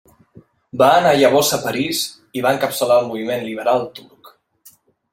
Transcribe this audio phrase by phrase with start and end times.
[0.81, 2.01] Va anar llavors a París
[2.41, 4.37] i va encapçalar el moviment liberal turc.